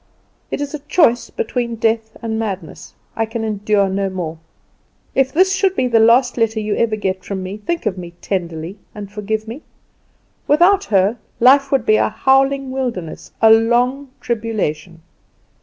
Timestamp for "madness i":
2.39-3.27